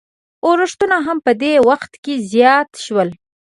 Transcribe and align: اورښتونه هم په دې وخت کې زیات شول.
اورښتونه 0.47 0.97
هم 1.05 1.17
په 1.25 1.31
دې 1.41 1.53
وخت 1.69 1.91
کې 2.03 2.13
زیات 2.31 2.69
شول. 2.85 3.09